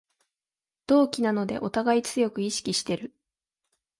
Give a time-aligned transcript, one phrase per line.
[0.87, 3.13] 同期なのでおたがい強く意識してる